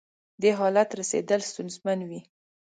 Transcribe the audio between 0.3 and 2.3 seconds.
دې حالت رسېدل ستونزمن وي.